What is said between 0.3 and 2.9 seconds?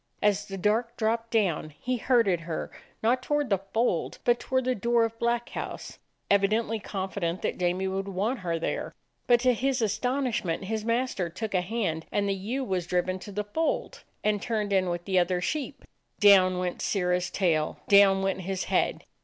the dark dropped down, he herded her,